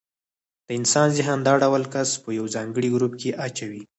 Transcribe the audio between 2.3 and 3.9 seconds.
یو ځانګړي ګروپ کې اچوي.